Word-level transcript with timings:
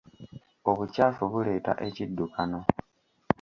Obukyafu 0.69 1.23
buleeta 1.31 1.73
ekiddukano. 1.87 2.59